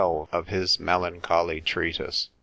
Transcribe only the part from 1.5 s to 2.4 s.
Treatise.